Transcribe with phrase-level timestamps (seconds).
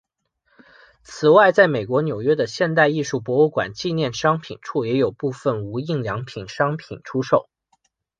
[1.03, 7.51] 此外在美国纽约的现代艺术博物馆纪念商品处也有部份无印良品商品出售。